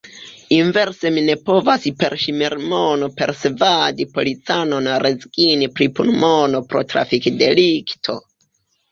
[0.55, 8.17] Inverse mi ne povas per ŝmirmono persvadi policanon rezigni pri punmono pro trafikdelikto.